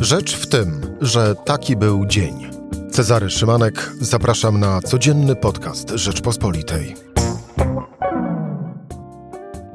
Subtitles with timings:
[0.00, 2.50] Rzecz w tym, że taki był dzień.
[2.90, 6.94] Cezary Szymanek, zapraszam na codzienny podcast Rzeczpospolitej.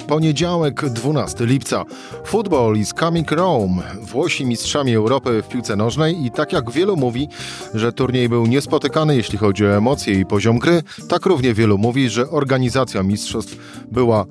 [0.08, 1.84] Poniedziałek, 12 lipca.
[2.26, 3.84] Football is coming Rome.
[4.02, 7.30] Włosi mistrzami Europy w piłce nożnej i tak jak wielu mówi,
[7.74, 12.10] że turniej był niespotykany jeśli chodzi o emocje i poziom gry, tak równie wielu mówi,
[12.10, 13.58] że organizacja mistrzostw
[13.92, 14.26] była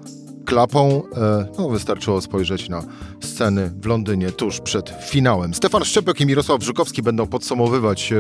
[0.45, 1.03] klapą.
[1.17, 2.83] E, no, wystarczyło spojrzeć na
[3.21, 5.55] sceny w Londynie tuż przed finałem.
[5.55, 8.17] Stefan Szczepek i Mirosław Żukowski będą podsumowywać e,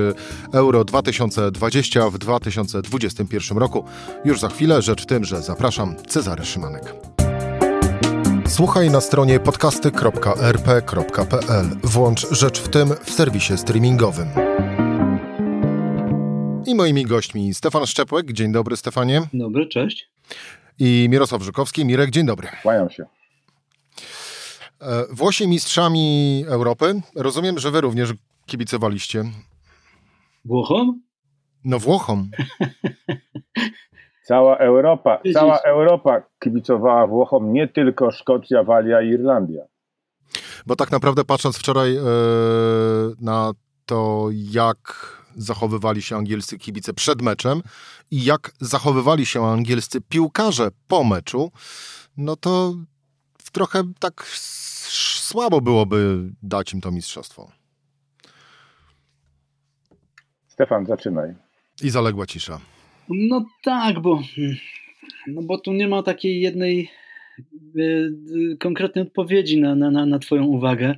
[0.52, 3.84] Euro 2020 w 2021 roku.
[4.24, 6.94] Już za chwilę, rzecz w tym, że zapraszam Cezary Szymanek.
[8.46, 11.66] Słuchaj na stronie podcasty.rp.pl.
[11.82, 14.28] Włącz Rzecz w tym w serwisie streamingowym.
[16.66, 18.32] I moimi gośćmi Stefan Szczepłek.
[18.32, 19.22] Dzień dobry, Stefanie.
[19.32, 20.10] Dobry, cześć
[20.78, 21.84] i Mirosław Żukowski.
[21.84, 22.48] Mirek, dzień dobry.
[22.62, 23.06] Kłaniam się.
[24.80, 27.00] E, Włosi mistrzami Europy.
[27.16, 28.12] Rozumiem, że wy również
[28.46, 29.24] kibicowaliście.
[30.44, 31.00] Włochom?
[31.64, 32.30] No Włochom.
[34.28, 39.62] Cała Europa, cała Europa kibicowała Włochom, nie tylko Szkocja, Walia i Irlandia.
[40.66, 42.00] Bo tak naprawdę patrząc wczoraj yy,
[43.20, 43.52] na
[43.86, 44.78] to, jak
[45.36, 47.62] zachowywali się angielscy kibice przed meczem
[48.10, 51.52] i jak zachowywali się angielscy piłkarze po meczu,
[52.16, 52.74] no to
[53.52, 54.26] trochę tak
[55.28, 57.52] słabo byłoby dać im to mistrzostwo.
[60.46, 61.34] Stefan, zaczynaj.
[61.82, 62.60] I zaległa cisza.
[63.08, 64.22] No tak, bo,
[65.26, 66.90] no bo tu nie ma takiej jednej
[67.76, 70.96] y, konkretnej odpowiedzi na, na, na Twoją uwagę.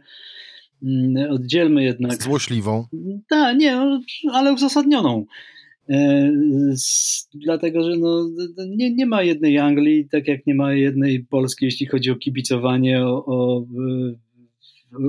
[0.82, 2.22] Mm, oddzielmy jednak.
[2.22, 2.86] Złośliwą.
[3.28, 4.00] Tak, nie, no,
[4.32, 5.26] ale uzasadnioną.
[5.88, 6.32] E,
[7.34, 8.28] dlatego, że no,
[8.68, 13.04] nie, nie ma jednej Anglii, tak jak nie ma jednej Polski, jeśli chodzi o kibicowanie,
[13.04, 13.66] o, o,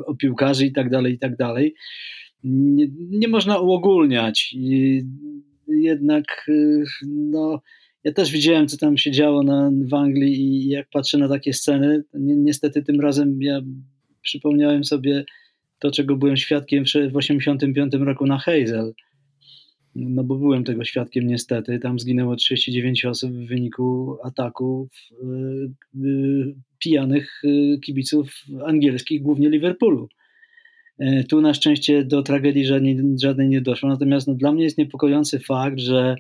[0.05, 1.75] o piłkarzy i tak dalej, i tak dalej.
[2.43, 4.53] Nie, nie można uogólniać.
[4.53, 5.03] I
[5.67, 6.45] jednak
[7.07, 7.61] no,
[8.03, 11.53] ja też widziałem, co tam się działo na, w Anglii i jak patrzę na takie
[11.53, 13.61] sceny, ni niestety tym razem ja
[14.21, 15.25] przypomniałem sobie
[15.80, 18.93] to, czego byłem świadkiem w 1985 roku na Hazel.
[19.95, 21.80] No bo byłem tego świadkiem niestety.
[21.80, 24.89] Tam zginęło 39 osób w wyniku ataków
[25.23, 30.10] yy, yy, pijanych yy, kibiców angielskich, głównie Liverpoolu.
[30.99, 33.89] E, tu na szczęście do tragedii żadnej, żadnej nie doszło.
[33.89, 36.16] Natomiast no, dla mnie jest niepokojący fakt, że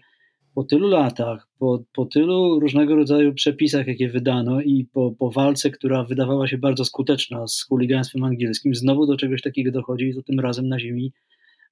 [0.57, 5.71] po tylu latach, po, po tylu różnego rodzaju przepisach, jakie wydano i po, po walce,
[5.71, 10.23] która wydawała się bardzo skuteczna z chuligaństwem angielskim, znowu do czegoś takiego dochodzi i to
[10.23, 11.13] tym razem na ziemi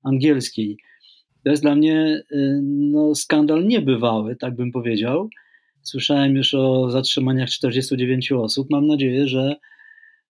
[0.03, 0.77] angielskiej.
[1.43, 5.29] To jest dla mnie y, no, skandal niebywały, tak bym powiedział.
[5.81, 8.67] Słyszałem już o zatrzymaniach 49 osób.
[8.69, 9.55] Mam nadzieję, że,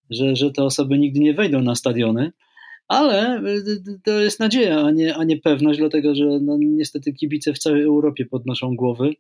[0.10, 2.32] że, że te osoby nigdy nie wejdą na stadiony
[2.88, 7.14] ale y, y, to jest nadzieja, a nie, a nie pewność, dlatego że no, niestety
[7.14, 9.14] kibice w całej Europie podnoszą głowy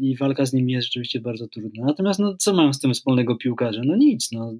[0.00, 1.86] i walka z nimi jest rzeczywiście bardzo trudna.
[1.86, 3.80] Natomiast no, co mają z tym wspólnego piłkarze?
[3.84, 4.32] No nic.
[4.32, 4.52] No.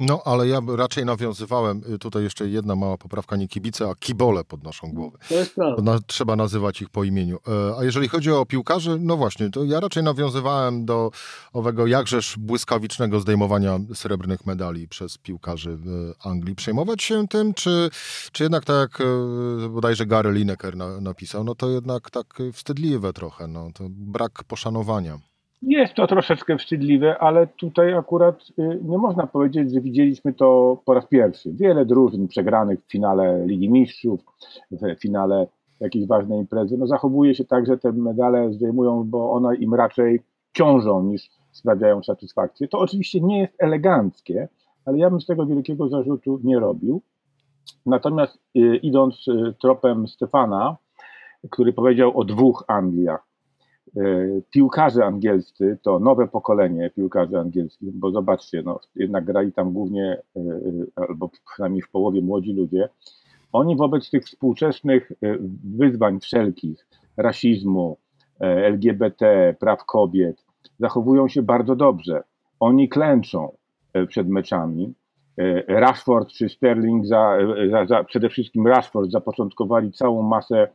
[0.00, 4.44] no, ale ja raczej nawiązywałem, y, tutaj jeszcze jedna mała poprawka, nie kibice, a kibole
[4.44, 5.18] podnoszą głowy.
[5.28, 5.82] To jest prawda.
[5.82, 7.38] Na, trzeba nazywać ich po imieniu.
[7.48, 11.10] E, a jeżeli chodzi o piłkarzy, no właśnie, to ja raczej nawiązywałem do
[11.52, 16.54] owego jakżeż błyskawicznego zdejmowania srebrnych medali przez piłkarzy w Anglii.
[16.54, 17.90] Przejmować się tym, czy,
[18.32, 23.12] czy jednak tak jak e, bodajże Gary Lineker na, napisał, no to jednak tak wstydliwe
[23.18, 25.18] trochę, no to brak poszanowania.
[25.62, 30.94] Jest to troszeczkę wstydliwe, ale tutaj akurat y, nie można powiedzieć, że widzieliśmy to po
[30.94, 31.52] raz pierwszy.
[31.52, 34.20] Wiele drużyn przegranych w finale Ligi Mistrzów,
[34.70, 35.46] w finale
[35.80, 40.22] jakiejś ważnej imprezy, no zachowuje się tak, że te medale zdejmują, bo one im raczej
[40.52, 42.68] ciążą niż sprawiają satysfakcję.
[42.68, 44.48] To oczywiście nie jest eleganckie,
[44.84, 47.02] ale ja bym z tego wielkiego zarzutu nie robił.
[47.86, 50.76] Natomiast y, idąc y, tropem Stefana,
[51.50, 53.28] który powiedział o dwóch Angliach.
[53.96, 54.00] E,
[54.50, 60.40] piłkarze angielscy to nowe pokolenie piłkarzy angielskich, bo zobaczcie, no, jednak grali tam głównie, e,
[60.40, 62.88] e, albo przynajmniej w połowie młodzi ludzie.
[63.52, 65.12] Oni wobec tych współczesnych
[65.64, 66.86] wyzwań wszelkich,
[67.16, 67.96] rasizmu,
[68.40, 70.44] LGBT, praw kobiet,
[70.78, 72.22] zachowują się bardzo dobrze.
[72.60, 73.52] Oni klęczą
[74.08, 74.94] przed meczami.
[75.68, 77.38] Rashford czy Sterling, za,
[77.70, 80.68] za, za, przede wszystkim Rashford zapoczątkowali całą masę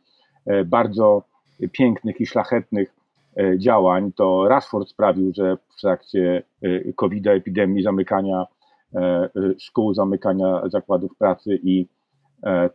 [0.66, 1.24] bardzo
[1.72, 2.95] pięknych i szlachetnych
[3.38, 8.45] e, działań, to Rashford sprawił, że w trakcie e, COVID-a, epidemii, zamykania
[9.57, 11.88] szkół, zamykania zakładów pracy i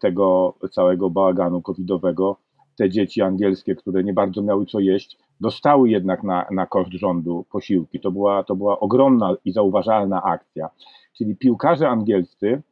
[0.00, 2.36] tego całego bałaganu covidowego,
[2.78, 7.44] te dzieci angielskie, które nie bardzo miały co jeść, dostały jednak na, na koszt rządu
[7.50, 8.00] posiłki.
[8.00, 10.70] To była, to była ogromna i zauważalna akcja.
[11.16, 12.62] Czyli piłkarze angielscy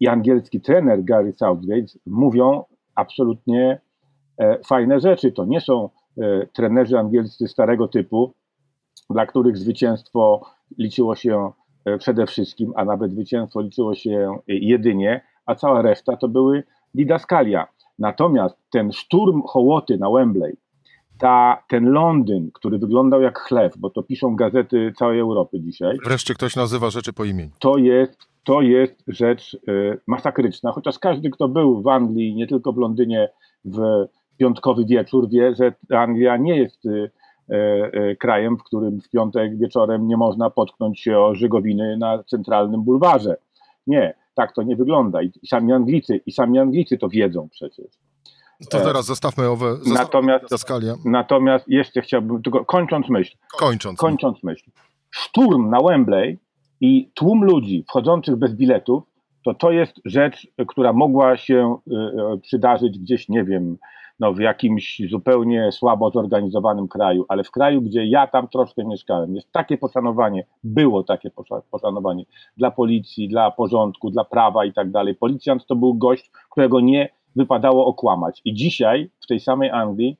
[0.00, 2.64] i angielski trener Gary Southgate mówią
[2.94, 3.80] absolutnie
[4.66, 5.32] fajne rzeczy.
[5.32, 5.88] To nie są
[6.52, 8.34] trenerzy angielscy starego typu,
[9.10, 10.46] dla których zwycięstwo
[10.78, 11.52] liczyło się
[11.98, 16.62] przede wszystkim, a nawet zwycięstwo liczyło się jedynie, a cała reszta to były
[16.94, 17.66] didaskalia.
[17.98, 20.56] Natomiast ten szturm hołoty na Wembley,
[21.18, 25.96] ta, ten Londyn, który wyglądał jak chleb, bo to piszą gazety całej Europy dzisiaj.
[26.04, 27.50] Wreszcie ktoś nazywa rzeczy po imieniu.
[27.58, 29.56] To jest, to jest rzecz
[30.06, 33.28] masakryczna, chociaż każdy, kto był w Anglii, nie tylko w Londynie,
[33.64, 33.78] w
[34.36, 37.10] piątkowy wieczór, wie, że Anglia nie jest y,
[37.50, 42.82] y, krajem, w którym w piątek wieczorem nie można potknąć się o żygowiny na centralnym
[42.82, 43.36] bulwarze.
[43.86, 45.22] Nie, tak to nie wygląda.
[45.22, 47.86] I sami Anglicy, i sami Anglicy to wiedzą przecież.
[48.70, 49.76] To teraz zostawmy owe.
[49.76, 53.36] Zostawmy natomiast, natomiast jeszcze chciałbym, tylko kończąc myśl.
[53.56, 53.98] Kończąc.
[53.98, 54.70] Kończąc myśl.
[55.10, 56.38] Szturm na Wembley
[56.80, 59.02] i tłum ludzi wchodzących bez biletów,
[59.44, 61.92] to to jest rzecz, która mogła się y,
[62.34, 63.76] y, przydarzyć gdzieś, nie wiem,
[64.20, 69.34] no, w jakimś zupełnie słabo zorganizowanym kraju, ale w kraju, gdzie ja tam troszkę mieszkałem,
[69.34, 71.30] jest takie poszanowanie, było takie
[71.70, 72.24] poszanowanie
[72.56, 75.14] dla policji, dla porządku, dla prawa i tak dalej.
[75.14, 78.40] Policjant to był gość, którego nie wypadało okłamać.
[78.44, 80.16] I dzisiaj w tej samej Anglii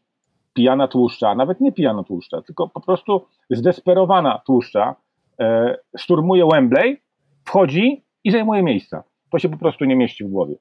[0.55, 4.97] pijana tłuszcza, nawet nie pijana tłuszcza, tylko po prostu zdesperowana tłuszcza
[5.40, 7.00] e, szturmuje Wembley,
[7.44, 9.05] wchodzi i zajmuje miejsca.
[9.31, 10.55] To się po prostu nie mieści w głowie.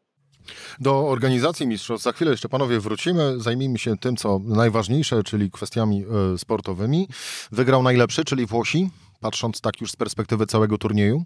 [0.79, 3.39] Do organizacji mistrzostw za chwilę jeszcze panowie wrócimy.
[3.39, 6.03] Zajmijmy się tym, co najważniejsze, czyli kwestiami
[6.33, 7.07] e, sportowymi.
[7.51, 8.89] Wygrał najlepszy, czyli Włosi,
[9.21, 11.23] patrząc tak już z perspektywy całego turnieju?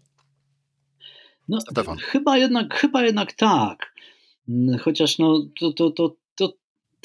[1.50, 1.58] No,
[2.02, 3.94] chyba jednak, chyba jednak tak.
[4.82, 6.54] Chociaż no, to, to, to, to,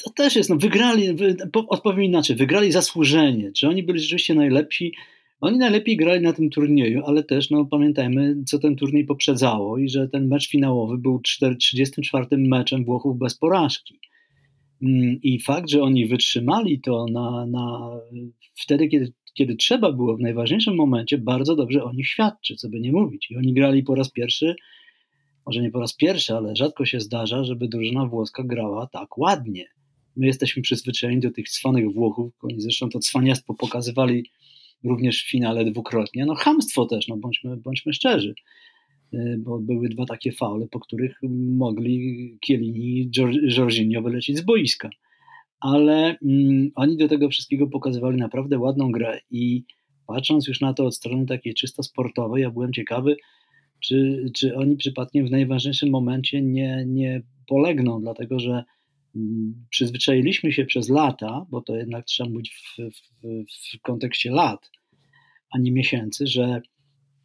[0.03, 1.37] to też jest, no, wygrali, wy,
[1.67, 3.51] odpowiem inaczej, wygrali zasłużenie.
[3.51, 4.93] Czy oni byli rzeczywiście najlepsi?
[5.41, 9.89] Oni najlepiej grali na tym turnieju, ale też no, pamiętajmy, co ten turniej poprzedzało i
[9.89, 11.19] że ten mecz finałowy był
[11.57, 13.99] 34 meczem Włochów bez porażki.
[14.81, 17.91] Mm, I fakt, że oni wytrzymali to na, na
[18.55, 22.79] wtedy, kiedy, kiedy trzeba było, w najważniejszym momencie, bardzo dobrze o nich świadczy, co by
[22.79, 23.31] nie mówić.
[23.31, 24.55] I oni grali po raz pierwszy,
[25.45, 29.65] może nie po raz pierwszy, ale rzadko się zdarza, żeby drużyna włoska grała tak ładnie.
[30.15, 34.29] My jesteśmy przyzwyczajeni do tych cwanych Włochów, oni zresztą to cwaniactwo pokazywali
[34.83, 36.25] również w finale dwukrotnie.
[36.25, 38.35] No hamstwo też, no bądźmy, bądźmy szczerzy,
[39.13, 41.19] y, bo były dwa takie faule, po których
[41.57, 43.11] mogli Kielini i
[43.57, 44.89] Jorginho wylecieć z boiska.
[45.59, 49.63] Ale mm, oni do tego wszystkiego pokazywali naprawdę ładną grę i
[50.07, 53.15] patrząc już na to od strony takiej czysto sportowej, ja byłem ciekawy,
[53.79, 58.63] czy, czy oni przypadkiem w najważniejszym momencie nie, nie polegną, dlatego że
[59.69, 64.71] przyzwyczailiśmy się przez lata, bo to jednak trzeba mówić w, w, w kontekście lat,
[65.51, 66.61] a nie miesięcy, że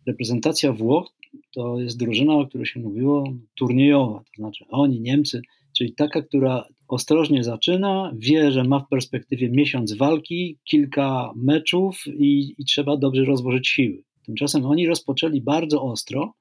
[0.07, 1.13] reprezentacja Włoch
[1.55, 5.43] to jest drużyna, o której się mówiło, turniejowa, to znaczy oni, Niemcy,
[5.77, 12.55] czyli taka, która ostrożnie zaczyna, wie, że ma w perspektywie miesiąc walki, kilka meczów i,
[12.59, 14.03] i trzeba dobrze rozłożyć siły.
[14.27, 16.35] Tymczasem oni rozpoczęli bardzo ostro,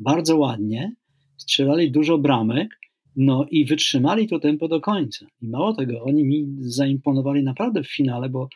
[0.00, 0.92] bardzo ładnie,
[1.36, 2.78] strzelali dużo bramek,
[3.16, 5.26] no i wytrzymali to tempo do końca.
[5.42, 8.48] I mało tego, oni mi zaimponowali naprawdę w finale, bo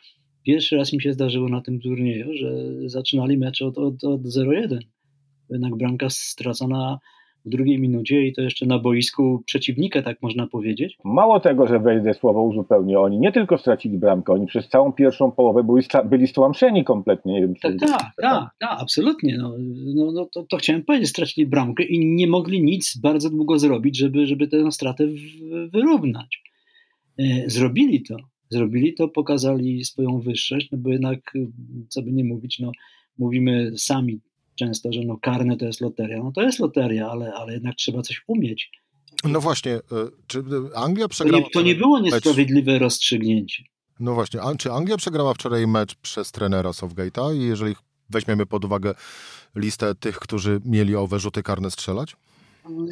[0.42, 2.50] pierwszy raz mi się zdarzyło na tym turnieju, że
[2.86, 4.78] zaczynali mecz od, od, od 0-1.
[5.50, 6.98] Jednak bramka stracona
[7.44, 10.98] w drugiej minucie i to jeszcze na boisku przeciwnika, tak można powiedzieć.
[11.04, 15.32] Mało tego, że wejdę słowo uzupełnię, oni nie tylko stracili bramkę, oni przez całą pierwszą
[15.32, 17.32] połowę byli, byli stłamszeni kompletnie.
[17.32, 19.38] Nie wiem, tak, tak, tak, tak, absolutnie.
[19.38, 19.54] No,
[19.94, 23.98] no, no to, to, chciałem powiedzieć, stracili bramkę i nie mogli nic bardzo długo zrobić,
[23.98, 25.08] żeby, żeby tę stratę
[25.72, 26.42] wyrównać.
[27.18, 28.16] E, zrobili to.
[28.50, 31.32] Zrobili to, pokazali swoją wyższość, no bo jednak,
[31.88, 32.72] co by nie mówić, no,
[33.18, 34.20] mówimy sami
[34.58, 36.22] często, że no karne to jest loteria.
[36.22, 38.70] No to jest loteria, ale, ale jednak trzeba coś umieć.
[39.24, 39.80] No właśnie, e,
[40.26, 40.42] czy
[40.74, 41.42] Anglia przegrała...
[41.42, 42.80] To nie, to nie było niesprawiedliwe mecz...
[42.80, 43.64] rozstrzygnięcie.
[44.00, 47.74] No właśnie, czy Anglia przegrała wczoraj mecz przez trenera Southgate'a i jeżeli
[48.10, 48.94] weźmiemy pod uwagę
[49.56, 52.16] listę tych, którzy mieli owe rzuty karne strzelać?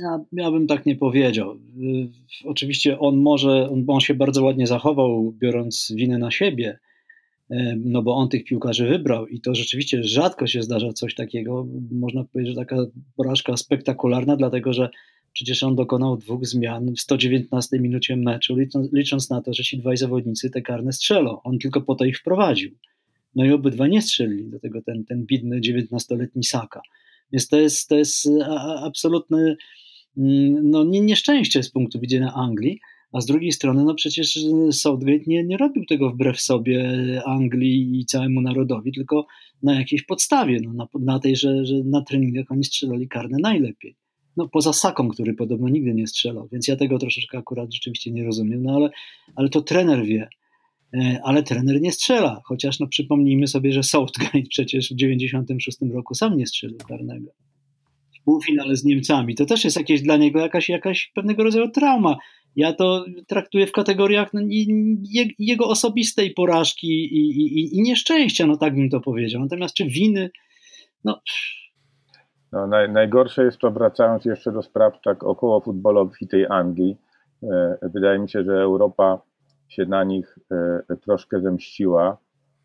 [0.02, 1.52] Ja, ja bym tak nie powiedział.
[1.52, 2.08] Y,
[2.44, 6.78] oczywiście on może, on, on się bardzo ładnie zachował, biorąc winę na siebie,
[7.76, 11.66] no bo on tych piłkarzy wybrał i to rzeczywiście rzadko się zdarza coś takiego.
[11.90, 12.76] Można powiedzieć, że taka
[13.16, 14.88] porażka spektakularna, dlatego że
[15.32, 18.56] przecież on dokonał dwóch zmian w 119 minucie meczu,
[18.92, 21.42] licząc na to, że ci dwaj zawodnicy te karne strzelą.
[21.42, 22.70] On tylko po to ich wprowadził.
[23.34, 26.80] No i obydwa nie strzelili, do tego ten, ten bidny 19-letni Saka.
[27.32, 28.28] Więc to jest, to jest
[28.82, 29.56] absolutne
[30.16, 32.80] mm, no, nieszczęście z punktu widzenia Anglii,
[33.16, 34.38] a z drugiej strony, no przecież
[34.73, 36.82] Southgate nie, nie robił tego wbrew sobie
[37.26, 39.26] Anglii i całemu narodowi, tylko
[39.62, 43.96] na jakiejś podstawie, no, na, na tej, że, że na treningach oni strzelali karne najlepiej.
[44.37, 48.25] no poza Saką, który podobno nigdy nie strzelał, więc ja tego troszeczkę akurat rzeczywiście nie
[48.25, 48.90] rozumiem, no ale,
[49.37, 50.28] ale to trener wie,
[50.94, 56.14] e, ale trener nie strzela, chociaż no przypomnijmy sobie, że Southgate przecież w 96 roku
[56.14, 57.30] sam nie strzelił karnego.
[58.20, 62.16] W półfinale z Niemcami, to też jest jakieś dla niego jakaś, jakaś pewnego rodzaju trauma.
[62.56, 64.40] Ja to traktuję w kategoriach no,
[65.38, 69.42] jego osobistej porażki i, i, i nieszczęścia, no tak bym to powiedział.
[69.42, 70.30] Natomiast czy winy,
[71.04, 71.20] no
[72.52, 76.96] no, naj, najgorsze jest to, wracając jeszcze do spraw tak około futbolowych i tej Anglii,
[77.42, 79.20] e, wydaje mi się, że Europa
[79.68, 80.38] się na nich
[80.90, 82.18] e, troszkę zemściła,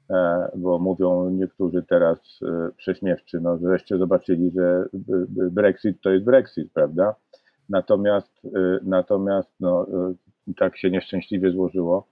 [0.10, 2.40] e, bo mówią niektórzy teraz
[2.78, 4.86] prześmiewczy, no wreszcie zobaczyli, że
[5.52, 7.16] Brexit to jest Brexit, prawda?
[7.72, 8.50] Natomiast, e,
[8.84, 9.88] natomiast no,
[10.50, 12.08] e, tak się nieszczęśliwie złożyło,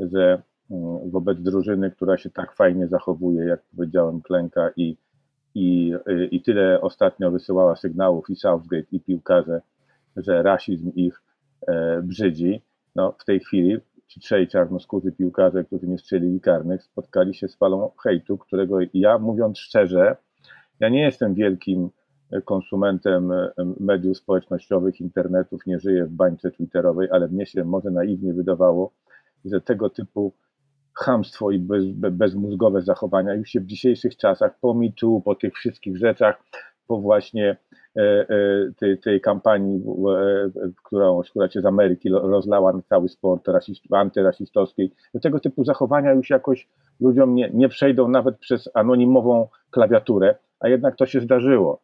[0.00, 4.96] że mm, wobec drużyny, która się tak fajnie zachowuje, jak powiedziałem, klęka i
[5.54, 5.94] i,
[6.30, 9.60] i tyle ostatnio wysyłała sygnałów i Southgate, i piłkarze,
[10.16, 11.22] że rasizm ich
[11.66, 12.62] e, brzydzi.
[12.94, 13.76] No, w tej chwili
[14.06, 19.18] ci trzej czarnoskórzy piłkarze, którzy nie strzelili karnych, spotkali się z falą hejtu, którego ja,
[19.18, 20.16] mówiąc szczerze,
[20.80, 21.90] ja nie jestem wielkim
[22.40, 28.34] konsumentem e, mediów społecznościowych, internetów, nie żyję w bańce twitterowej, ale mnie się może naiwnie
[28.34, 28.92] wydawało,
[29.44, 30.32] że tego typu
[30.94, 35.96] chamstwo i bez, bezmózgowe zachowania już się w dzisiejszych czasach, po MeToo, po tych wszystkich
[35.96, 36.42] rzeczach,
[36.86, 37.56] po właśnie
[37.96, 38.26] e, e,
[38.76, 39.82] tej, tej kampanii,
[40.56, 46.30] e, która, się z Ameryki rozlała na cały sport rasist, antyrasistowskiej, tego typu zachowania już
[46.30, 46.68] jakoś
[47.00, 51.80] ludziom nie, nie przejdą nawet przez anonimową klawiaturę, a jednak to się zdarzyło.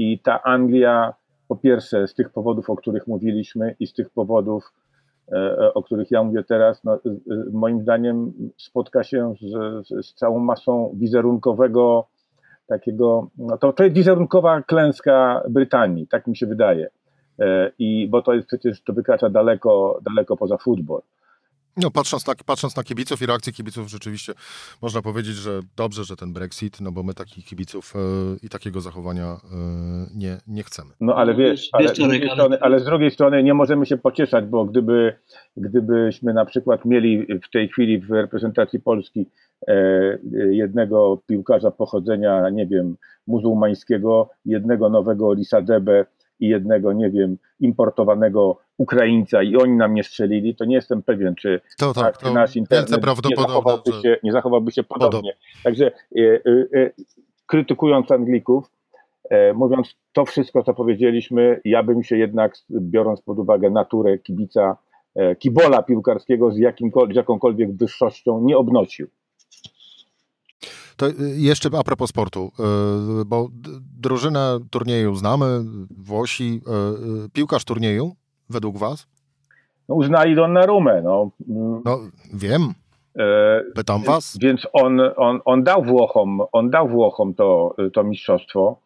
[0.00, 1.14] I ta Anglia,
[1.48, 4.72] po pierwsze, z tych powodów, o których mówiliśmy, i z tych powodów,
[5.32, 6.98] E, e, o których ja mówię teraz, no,
[7.52, 12.06] moim zdaniem spotka się z, z całą masą wizerunkowego
[12.66, 16.88] takiego, no to, to jest wizerunkowa klęska Brytanii, tak mi się wydaje.
[17.38, 21.00] E, I bo to jest przecież, to wykracza daleko, daleko poza futbol.
[21.76, 24.32] No, patrząc na, patrząc na kibiców i reakcje kibiców, rzeczywiście
[24.82, 27.98] można powiedzieć, że dobrze, że ten Brexit, no bo my takich kibiców e,
[28.46, 29.36] i takiego zachowania e,
[30.14, 30.90] nie, nie chcemy.
[31.00, 34.64] No ale wiesz, ale z, strony, ale z, drugiej strony nie możemy się pocieszać, bo
[34.64, 35.16] gdyby,
[35.56, 39.26] gdybyśmy na przykład mieli w tej chwili w reprezentacji Polski
[39.68, 40.18] e,
[40.50, 42.96] jednego piłkarza pochodzenia, nie wiem,
[43.26, 46.06] muzułmańskiego, jednego nowego Lisa Debe,
[46.40, 51.34] i jednego, nie wiem, importowanego Ukraińca i oni nam nie strzelili, to nie jestem pewien,
[51.34, 55.36] czy, to, tak, czy nasz internet nie zachowałby, się, nie zachowałby się podobnie.
[55.64, 56.90] Także e, e, e,
[57.46, 58.70] krytykując Anglików,
[59.30, 64.76] e, mówiąc to wszystko, co powiedzieliśmy, ja bym się jednak, biorąc pod uwagę naturę kibica,
[65.14, 66.56] e, kibola piłkarskiego z,
[67.12, 69.08] z jakąkolwiek wyższością nie obnosił.
[71.00, 72.52] To y, jeszcze a propos sportu,
[73.20, 73.48] y, bo
[74.00, 75.46] drużynę turnieju znamy,
[75.98, 76.60] Włosi.
[77.26, 78.16] Y, piłkarz turnieju,
[78.50, 79.06] według was?
[79.88, 81.02] No, uznali Donnarumę.
[81.02, 81.30] No.
[81.84, 81.98] no
[82.34, 82.74] wiem.
[83.18, 84.38] E, Pytam was.
[84.40, 88.80] Więc on, on, on dał Włochom, on dał Włochom to, to mistrzostwo.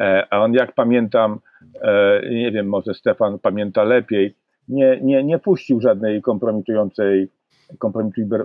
[0.00, 1.38] E, a on, jak pamiętam,
[1.82, 4.34] e, nie wiem, może Stefan pamięta lepiej,
[4.68, 7.28] nie, nie, nie puścił żadnej kompromitującej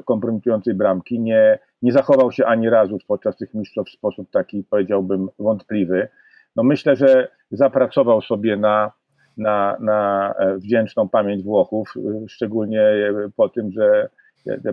[0.05, 1.19] kompromitującej bramki.
[1.19, 6.07] Nie, nie zachował się ani razu podczas tych mistrzostw w sposób taki, powiedziałbym, wątpliwy.
[6.55, 8.91] No myślę, że zapracował sobie na,
[9.37, 14.09] na, na e, wdzięczną pamięć Włochów, e, szczególnie e, po tym, że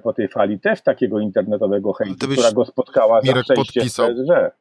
[0.03, 4.09] po tej fali też takiego internetowego hejtu, która go spotkała Mirek za przejście podpisał.
[4.09, 4.57] PSG.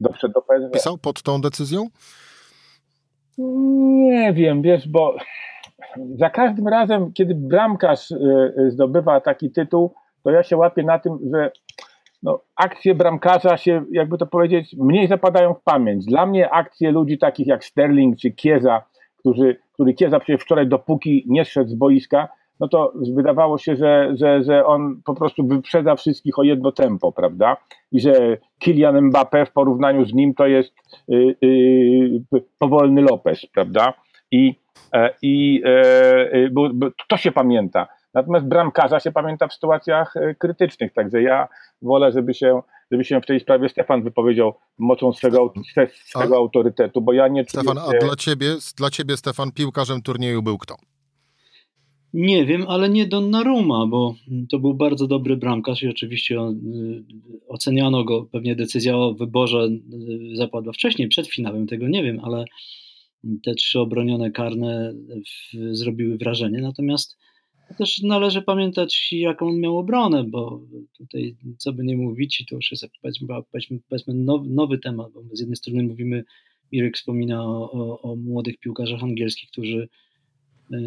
[0.00, 0.72] Doszedł do PSG.
[0.72, 1.86] Pisał pod tą decyzją?
[3.38, 5.16] Nie wiem, wiesz, bo
[6.18, 8.14] za każdym razem, kiedy bramkarz
[8.68, 11.50] zdobywa taki tytuł, to ja się łapię na tym, że
[12.22, 16.04] no, akcje bramkarza się, jakby to powiedzieć, mniej zapadają w pamięć.
[16.04, 18.82] Dla mnie akcje ludzi takich jak Sterling czy Kieza,
[19.16, 22.28] którzy, który Kieza przecież wczoraj dopóki nie szedł z boiska,
[22.60, 27.12] no to wydawało się, że, że, że on po prostu wyprzedza wszystkich o jedno tempo,
[27.12, 27.56] prawda?
[27.92, 30.74] I że Kylian Mbappé w porównaniu z nim to jest
[31.08, 33.94] yy, yy, powolny Lopez, prawda?
[34.30, 34.54] I
[34.92, 35.62] E, i
[36.52, 36.70] bo
[37.08, 37.86] to się pamięta.
[38.14, 41.48] Natomiast bramkarza się pamięta w sytuacjach krytycznych, także ja
[41.82, 45.52] wolę, żeby się, żeby się w tej sprawie Stefan wypowiedział mocą swego,
[46.04, 50.42] swego a, autorytetu, bo ja nie Stefan, a dla ciebie, dla ciebie, Stefan, piłkarzem turnieju
[50.42, 50.76] był kto?
[52.12, 54.14] Nie wiem, ale nie Donnarumma, bo
[54.50, 57.04] to był bardzo dobry bramkarz i oczywiście on, y,
[57.48, 62.44] oceniano go, pewnie decyzja o wyborze y, zapadła wcześniej, przed finałem, tego nie wiem, ale
[63.44, 64.92] te trzy obronione karne
[65.26, 66.60] w, zrobiły wrażenie.
[66.60, 67.18] Natomiast
[67.74, 70.60] też należy pamiętać, jaką on miał obronę, bo
[70.96, 73.28] tutaj, co by nie mówić, to już jest powiedzmy,
[73.88, 76.24] powiedzmy, nowy, nowy temat, bo z jednej strony mówimy
[76.72, 79.88] Mirek wspomina o, o, o młodych piłkarzach angielskich, którzy
[80.72, 80.78] e,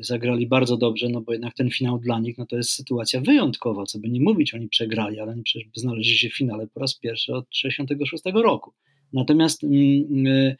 [0.00, 3.84] zagrali bardzo dobrze, no bo jednak ten finał dla nich no to jest sytuacja wyjątkowa,
[3.84, 6.98] co by nie mówić, oni przegrali, ale oni przecież znaleźli się w finale po raz
[6.98, 8.72] pierwszy od 1966 roku.
[9.12, 10.56] Natomiast mm, y,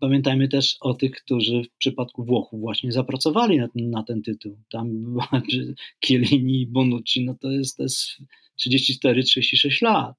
[0.00, 4.56] pamiętajmy też o tych, którzy w przypadku Włochów właśnie zapracowali na, na ten tytuł.
[4.70, 5.16] Tam
[6.04, 7.98] Chiellini i Bonucci, no to jest, jest
[8.66, 10.16] 34-36 lat,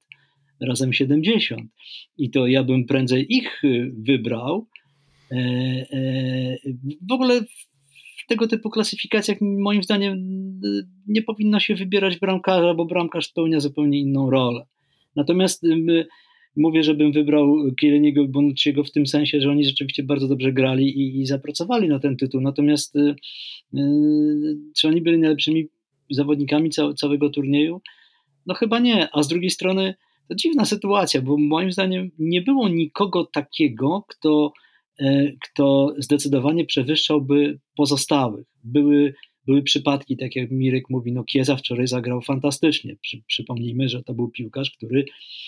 [0.60, 1.70] razem 70.
[2.18, 3.62] I to ja bym prędzej ich
[3.92, 4.66] wybrał.
[5.32, 6.56] E, e,
[7.08, 7.40] w ogóle
[8.16, 10.16] w tego typu klasyfikacjach moim zdaniem
[11.06, 14.66] nie powinno się wybierać bramkarza, bo bramkarz spełnia zupełnie inną rolę.
[15.16, 15.62] Natomiast
[16.56, 20.88] mówię, żebym wybrał Kieliniego i Bonucciego w tym sensie, że oni rzeczywiście bardzo dobrze grali
[21.00, 22.40] i, i zapracowali na ten tytuł.
[22.40, 22.94] Natomiast
[23.72, 25.68] yy, czy oni byli najlepszymi
[26.10, 27.80] zawodnikami cał, całego turnieju?
[28.46, 29.08] No chyba nie.
[29.12, 29.94] A z drugiej strony
[30.28, 34.52] to dziwna sytuacja, bo moim zdaniem nie było nikogo takiego, kto,
[35.00, 38.46] yy, kto zdecydowanie przewyższałby pozostałych.
[38.64, 39.14] Były
[39.46, 42.96] były przypadki, tak jak Mirek mówi, no Kieza wczoraj zagrał fantastycznie.
[43.00, 45.04] Przy, przypomnijmy, że to był piłkarz, który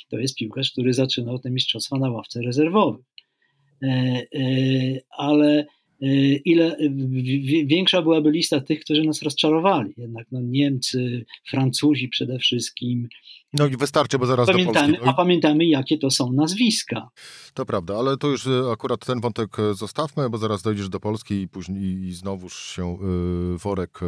[0.09, 3.03] to jest piłkarz, który zaczynał te mistrzostwa na ławce rezerwowej.
[3.83, 4.51] E, e,
[5.11, 5.67] ale
[6.03, 6.07] e,
[6.45, 6.77] ile
[7.67, 9.93] większa byłaby lista tych, którzy nas rozczarowali.
[9.97, 13.09] Jednak no, Niemcy, Francuzi przede wszystkim,
[13.53, 15.07] no i wystarczy, bo zaraz pamiętamy, do Polski.
[15.07, 17.09] No A pamiętamy, jakie to są nazwiska.
[17.55, 21.01] To prawda, ale to już y, akurat ten wątek y, zostawmy, bo zaraz dojdziesz do
[21.01, 22.99] Polski i później i znowuż się
[23.55, 24.01] y, worek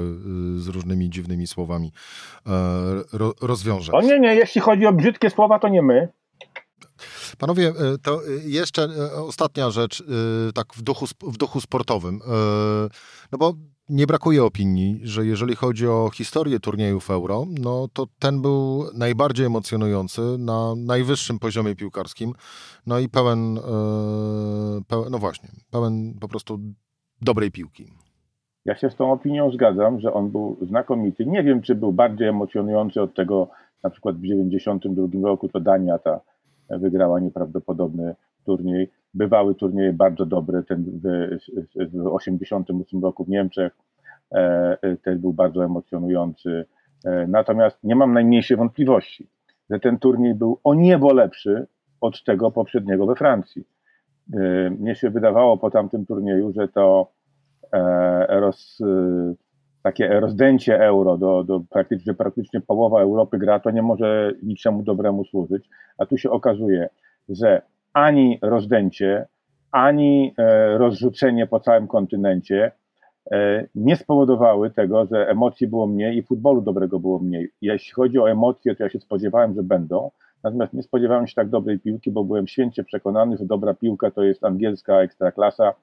[0.56, 1.92] z różnymi dziwnymi słowami
[3.40, 3.92] rozwiąże.
[3.92, 6.08] O nie, nie, jeśli chodzi o brzydkie słowa, to nie my.
[7.40, 10.04] Panowie, to jeszcze ostatnia rzecz,
[10.54, 12.20] tak w duchu, w duchu sportowym.
[13.32, 13.54] No bo
[13.90, 19.46] nie brakuje opinii, że jeżeli chodzi o historię turniejów Euro, no to ten był najbardziej
[19.46, 22.32] emocjonujący na najwyższym poziomie piłkarskim,
[22.86, 23.62] no i pełen, e,
[24.88, 26.58] pełen no właśnie, pełen po prostu
[27.22, 27.86] dobrej piłki.
[28.64, 31.26] Ja się z tą opinią zgadzam, że on był znakomity.
[31.26, 33.48] Nie wiem, czy był bardziej emocjonujący od tego,
[33.84, 36.20] na przykład w 1992 roku to Dania ta
[36.70, 40.62] wygrała nieprawdopodobny turniej bywały turnieje bardzo dobre.
[40.62, 41.02] Ten w
[41.40, 43.76] 1988 roku w Niemczech
[44.32, 46.64] e, e, też był bardzo emocjonujący.
[47.04, 49.26] E, natomiast nie mam najmniejszej wątpliwości,
[49.70, 51.66] że ten turniej był o niebo lepszy
[52.00, 53.64] od tego poprzedniego we Francji.
[54.78, 57.12] Mnie się wydawało po tamtym turnieju, że to
[58.28, 58.82] roz,
[59.82, 65.24] takie rozdęcie euro, do, do praktycznie, praktycznie połowa Europy gra, to nie może niczemu dobremu
[65.24, 65.68] służyć.
[65.98, 66.88] A tu się okazuje,
[67.28, 67.62] że
[67.92, 69.26] ani rozdęcie,
[69.72, 72.72] ani e, rozrzucenie po całym kontynencie
[73.30, 77.50] e, nie spowodowały tego, że emocji było mniej i futbolu dobrego było mniej.
[77.62, 80.10] Jeśli chodzi o emocje, to ja się spodziewałem, że będą,
[80.42, 84.22] natomiast nie spodziewałem się tak dobrej piłki, bo byłem święcie przekonany, że dobra piłka to
[84.22, 85.74] jest angielska ekstraklasa,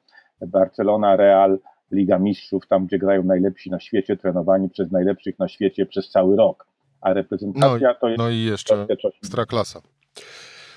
[0.41, 1.59] Barcelona, Real,
[1.91, 6.35] Liga Mistrzów, tam gdzie grają najlepsi na świecie, trenowani przez najlepszych na świecie przez cały
[6.35, 6.67] rok.
[7.01, 8.17] A reprezentacja no, to jest.
[8.17, 8.87] No i jeszcze
[9.23, 9.81] ekstraklasa.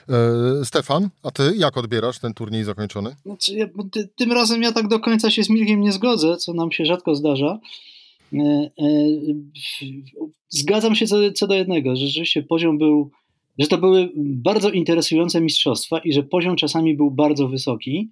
[0.08, 3.16] E, Stefan, a ty jak odbierasz ten turniej zakończony?
[3.26, 6.54] Znaczy, ja, ty, tym razem ja tak do końca się z Mirkiem nie zgodzę, co
[6.54, 7.58] nam się rzadko zdarza.
[8.34, 8.70] E, e,
[10.48, 13.10] zgadzam się co, co do jednego, że rzeczywiście poziom był,
[13.58, 18.10] że to były bardzo interesujące mistrzostwa i że poziom czasami był bardzo wysoki,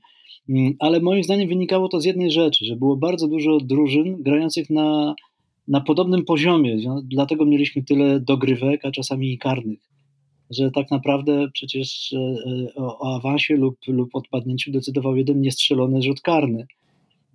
[0.79, 5.15] ale moim zdaniem wynikało to z jednej rzeczy, że było bardzo dużo drużyn grających na,
[5.69, 9.89] na podobnym poziomie, dlatego mieliśmy tyle dogrywek, a czasami i karnych
[10.51, 16.21] że tak naprawdę przecież e, o, o awansie lub, lub odpadnięciu decydował jeden niestrzelony rzut
[16.21, 16.67] karny.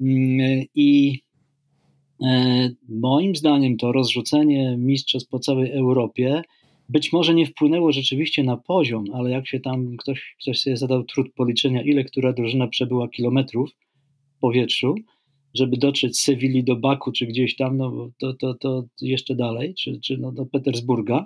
[0.02, 1.20] Mm, I
[2.24, 6.42] e, moim zdaniem to rozrzucenie mistrzostw po całej Europie
[6.90, 11.04] być może nie wpłynęło rzeczywiście na poziom, ale jak się tam ktoś, ktoś sobie zadał
[11.04, 13.70] trud policzenia, ile która drużyna przebyła kilometrów
[14.38, 14.96] w powietrzu,
[15.54, 19.74] żeby dotrzeć z Sewilli do Baku, czy gdzieś tam, no to, to, to jeszcze dalej,
[19.76, 21.26] czy, czy no do Petersburga,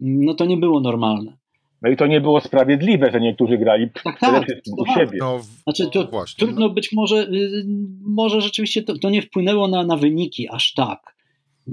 [0.00, 1.36] no to nie było normalne.
[1.82, 4.46] No i to nie było sprawiedliwe, że niektórzy grali tak, tak,
[4.78, 5.18] u siebie.
[5.20, 6.74] No, znaczy, to właśnie, trudno no.
[6.74, 7.64] być może, y,
[8.00, 11.19] może rzeczywiście to, to nie wpłynęło na, na wyniki aż tak.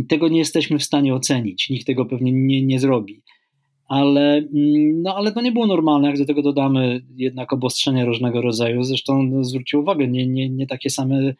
[0.09, 1.69] Tego nie jesteśmy w stanie ocenić.
[1.69, 3.21] Nikt tego pewnie nie, nie zrobi.
[3.87, 8.41] Ale, mm, no, ale to nie było normalne, jak do tego dodamy jednak obostrzenia różnego
[8.41, 8.83] rodzaju.
[8.83, 11.33] Zresztą no, zwróćcie uwagę, nie, nie, nie takie same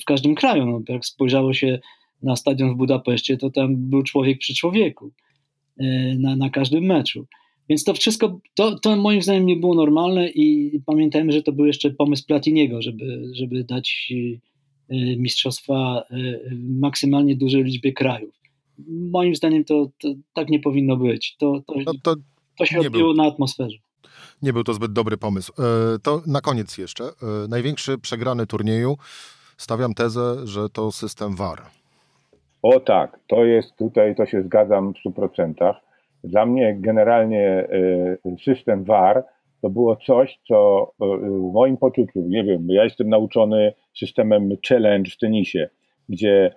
[0.00, 0.66] w każdym kraju.
[0.66, 1.78] No, jak spojrzało się
[2.22, 5.10] na stadion w Budapeszcie, to tam był człowiek przy człowieku
[5.78, 7.26] e, na, na każdym meczu.
[7.68, 11.66] Więc to wszystko, to, to moim zdaniem nie było normalne i pamiętajmy, że to był
[11.66, 14.12] jeszcze pomysł Platiniego, żeby, żeby dać
[14.90, 16.16] mistrzostwa e,
[16.80, 18.34] maksymalnie dużej liczbie krajów.
[18.88, 21.36] Moim zdaniem to, to tak nie powinno być.
[21.36, 22.14] To, to, no to,
[22.58, 23.78] to się odbiło na atmosferze.
[24.42, 25.52] Nie był to zbyt dobry pomysł.
[25.58, 27.04] E, to na koniec jeszcze.
[27.04, 27.08] E,
[27.48, 28.96] największy przegrany turnieju,
[29.56, 31.62] stawiam tezę, że to system VAR.
[32.62, 35.74] O tak, to jest tutaj, to się zgadzam w 100%.
[36.24, 37.68] Dla mnie generalnie
[38.26, 39.24] e, system VAR
[39.62, 45.16] to było coś, co w moim poczuciu, nie wiem, ja jestem nauczony systemem challenge w
[45.16, 45.68] tenisie,
[46.08, 46.54] gdzie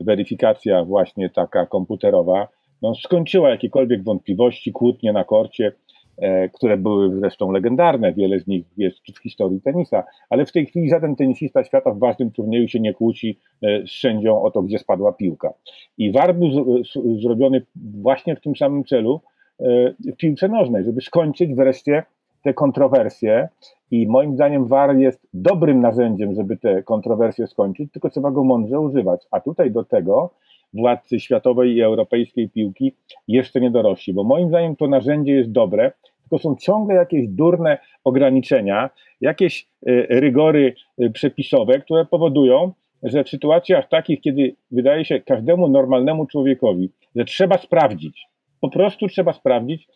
[0.00, 2.48] weryfikacja właśnie taka komputerowa
[2.82, 5.72] no, skończyła jakiekolwiek wątpliwości, kłótnie na korcie,
[6.18, 10.66] e, które były zresztą legendarne, wiele z nich jest w historii tenisa, ale w tej
[10.66, 14.62] chwili żaden tenisista świata w ważnym turnieju się nie kłóci e, z sędzią o to,
[14.62, 15.52] gdzie spadła piłka.
[15.98, 16.82] I VAR był
[17.22, 17.62] zrobiony
[18.00, 19.20] właśnie w tym samym celu
[19.60, 19.64] e,
[20.12, 22.02] w piłce nożnej, żeby skończyć wreszcie
[22.42, 23.48] te kontrowersje
[23.90, 28.80] i moim zdaniem VAR jest dobrym narzędziem, żeby te kontrowersje skończyć, tylko trzeba go mądrze
[28.80, 29.26] używać.
[29.30, 30.30] A tutaj do tego
[30.74, 32.92] władcy światowej i europejskiej piłki
[33.28, 37.78] jeszcze nie dorośli, bo moim zdaniem to narzędzie jest dobre, tylko są ciągle jakieś durne
[38.04, 42.72] ograniczenia, jakieś e, rygory e, przepisowe, które powodują,
[43.02, 48.26] że w sytuacjach takich, kiedy wydaje się każdemu normalnemu człowiekowi, że trzeba sprawdzić,
[48.60, 49.88] po prostu trzeba sprawdzić,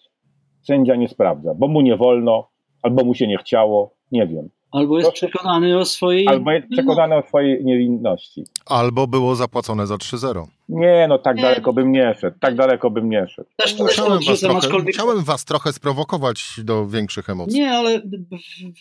[0.63, 2.52] sędzia nie sprawdza, bo mu nie wolno,
[2.83, 4.49] albo mu się nie chciało, nie wiem.
[4.73, 6.29] Albo jest przekonany o swojej.
[6.29, 8.45] Albo jest przekonany o swojej niewinności.
[8.67, 10.47] Albo było zapłacone za 3-0.
[10.69, 11.43] Nie, no tak nie.
[11.43, 12.37] daleko bym nie szedł.
[12.41, 13.49] Tak daleko bym nie szedł.
[13.57, 17.61] Też musiałem, was trochę, musiałem was trochę sprowokować do większych emocji.
[17.61, 18.03] Nie, ale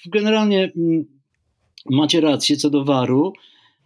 [0.06, 1.06] generalnie mm,
[1.90, 3.34] macie rację co do waru.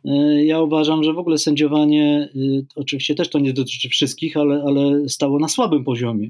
[0.05, 4.63] E, ja uważam, że w ogóle sędziowanie, y, oczywiście też to nie dotyczy wszystkich, ale,
[4.67, 6.29] ale stało na słabym poziomie.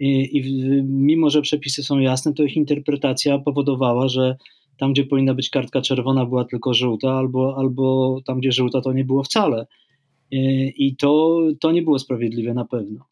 [0.00, 0.42] I, I
[0.82, 4.36] mimo, że przepisy są jasne, to ich interpretacja powodowała, że
[4.78, 8.92] tam, gdzie powinna być kartka czerwona, była tylko żółta, albo, albo tam, gdzie żółta, to
[8.92, 9.66] nie było wcale.
[10.76, 13.04] I to, to nie było sprawiedliwe na pewno.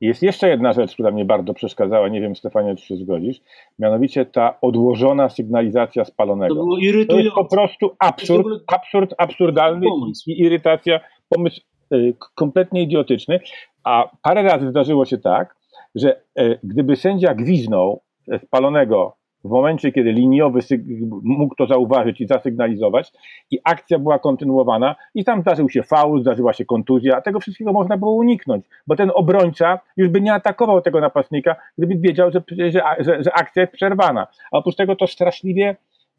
[0.00, 3.40] Jest jeszcze jedna rzecz, która mnie bardzo przeszkadzała, nie wiem Stefanie, czy się zgodzisz,
[3.78, 6.54] mianowicie ta odłożona sygnalizacja spalonego.
[6.54, 7.12] To było irytujące.
[7.12, 10.30] To jest po prostu absurd, absurd, absurdalny pomysł.
[10.30, 11.60] i irytacja, pomysł
[11.92, 13.40] y, kompletnie idiotyczny,
[13.84, 15.57] a parę razy zdarzyło się tak,
[15.98, 18.00] że y, gdyby sędzia gwiznął
[18.44, 20.60] spalonego w momencie, kiedy liniowy
[21.22, 23.12] mógł to zauważyć i zasygnalizować,
[23.50, 27.96] i akcja była kontynuowana, i tam zdarzył się faul, zdarzyła się kontuzja, tego wszystkiego można
[27.96, 32.82] było uniknąć, bo ten obrońca już by nie atakował tego napastnika, gdyby wiedział, że, że,
[32.98, 34.26] że, że akcja jest przerwana.
[34.52, 35.76] A oprócz tego to straszliwie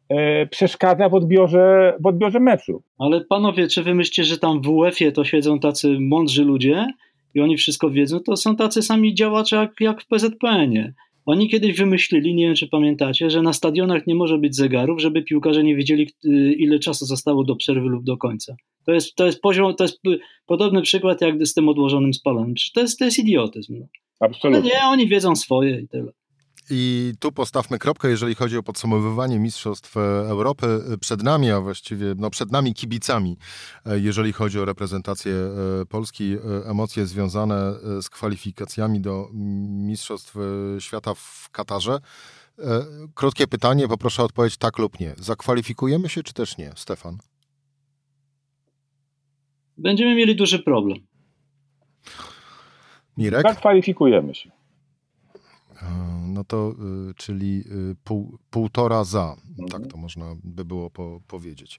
[0.08, 2.82] e, przeszkadza w odbiorze, w odbiorze meczu.
[2.98, 6.86] Ale panowie, czy wy myślicie, że tam w UEFA to siedzą tacy mądrzy ludzie
[7.34, 8.20] i oni wszystko wiedzą?
[8.20, 10.94] To są tacy sami działacze jak, jak w PZPN-ie.
[11.26, 15.22] Oni kiedyś wymyślili, nie wiem czy pamiętacie, że na stadionach nie może być zegarów, żeby
[15.22, 16.10] piłkarze nie wiedzieli,
[16.58, 18.56] ile czasu zostało do przerwy lub do końca.
[18.86, 20.00] To jest, to jest poziom, to jest
[20.46, 22.54] podobny przykład jak z tym odłożonym spalonym.
[22.74, 23.78] To jest, to jest idiotyzm.
[23.80, 23.86] No.
[24.20, 24.72] Absolutnie.
[24.72, 26.12] Ale nie, oni wiedzą swoje i tyle.
[26.70, 29.96] I tu postawmy kropkę, jeżeli chodzi o podsumowywanie Mistrzostw
[30.28, 30.80] Europy.
[31.00, 33.36] Przed nami, a właściwie no przed nami kibicami,
[33.86, 40.36] jeżeli chodzi o reprezentację e, Polski, e, emocje związane e, z kwalifikacjami do Mistrzostw
[40.78, 41.98] Świata w Katarze.
[43.14, 45.14] Krótkie pytanie, poproszę o odpowiedź tak lub nie.
[45.18, 47.18] Zakwalifikujemy się, czy też nie, Stefan?
[49.78, 50.98] Będziemy mieli duży problem.
[53.16, 53.42] Mirek?
[53.42, 54.59] Zakwalifikujemy się.
[56.26, 56.74] No to,
[57.10, 59.68] y, czyli y, pół, półtora za, mhm.
[59.68, 61.78] tak to można by było po, powiedzieć.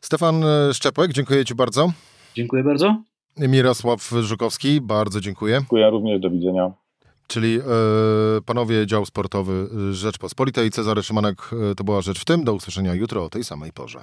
[0.00, 1.92] Stefan y, Szczepłek, dziękuję Ci bardzo.
[2.34, 3.02] Dziękuję bardzo.
[3.38, 5.58] Mirosław Żukowski, bardzo dziękuję.
[5.58, 6.72] Dziękuję również, do widzenia.
[7.26, 7.62] Czyli e,
[8.46, 12.44] panowie dział sportowy Rzeczpospolitej, Cezary Szymanek, to była rzecz w tym.
[12.44, 14.02] Do usłyszenia jutro o tej samej porze.